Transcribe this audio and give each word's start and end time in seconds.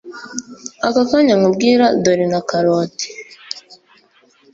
aka 0.87 1.01
kanya 1.09 1.33
nkubwira 1.39 1.85
dore 2.03 2.25
na 2.33 2.41
karoti 2.49 3.07